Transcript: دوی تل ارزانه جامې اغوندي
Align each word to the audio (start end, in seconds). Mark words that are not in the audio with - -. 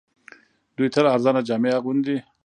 دوی 0.75 0.87
تل 0.95 1.05
ارزانه 1.13 1.41
جامې 1.47 1.69
اغوندي 1.77 2.17